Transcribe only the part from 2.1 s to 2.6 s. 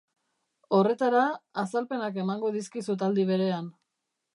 emango